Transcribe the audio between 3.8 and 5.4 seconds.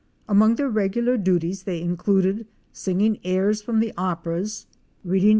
the operas, reading 97 ZUELA.